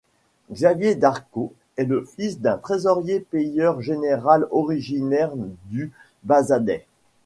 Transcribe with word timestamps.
Xavier 0.51 0.95
Darcos 0.95 1.53
est 1.77 1.83
le 1.85 2.03
fils 2.03 2.39
d'un 2.41 2.57
trésorier-payeur 2.57 3.81
général 3.83 4.47
originaire 4.49 5.29
du 5.65 5.91
Bazadais. 6.23 6.87